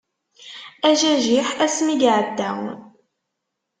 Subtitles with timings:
[0.89, 2.51] Ajajiḥ ass mi iɛedda.